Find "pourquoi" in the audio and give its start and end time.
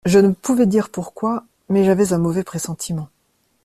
0.89-1.43